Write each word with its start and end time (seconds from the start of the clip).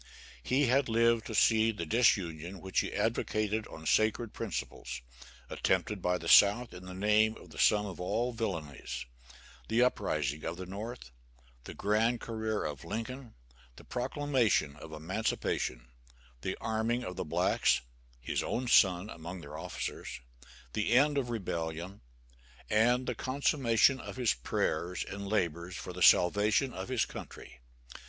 He 0.41 0.65
had 0.65 0.89
lived 0.89 1.27
to 1.27 1.35
see 1.35 1.71
the 1.71 1.85
disunion 1.85 2.59
which 2.59 2.79
he 2.79 2.91
advocated 2.91 3.67
on 3.67 3.85
sacred 3.85 4.33
principles, 4.33 5.01
attempted 5.47 6.01
by 6.01 6.17
the 6.17 6.27
South 6.27 6.73
in 6.73 6.85
the 6.85 6.95
name 6.95 7.37
of 7.37 7.51
the 7.51 7.59
sum 7.59 7.85
of 7.85 7.99
all 8.01 8.33
villanies; 8.33 9.05
the 9.67 9.83
uprising 9.83 10.43
of 10.43 10.57
the 10.57 10.65
North; 10.65 11.11
the 11.65 11.75
grand 11.75 12.19
career 12.19 12.65
of 12.65 12.83
Lincoln; 12.83 13.35
the 13.75 13.83
proclamation 13.83 14.75
of 14.77 14.91
emancipation; 14.91 15.89
the 16.41 16.57
arming 16.59 17.03
of 17.03 17.15
the 17.15 17.23
blacks 17.23 17.81
his 18.19 18.41
own 18.41 18.67
son 18.67 19.07
among 19.07 19.41
their 19.41 19.55
officers; 19.55 20.19
the 20.73 20.93
end 20.93 21.15
of 21.19 21.27
the 21.27 21.33
rebellion; 21.33 22.01
and 22.71 23.05
the 23.05 23.13
consummation 23.13 23.99
of 23.99 24.15
his 24.15 24.33
prayers 24.33 25.03
and 25.03 25.27
labors 25.29 25.75
for 25.77 25.93
the 25.93 26.01
salvation 26.01 26.73
of 26.73 26.89
his 26.89 27.05
country. 27.05 27.59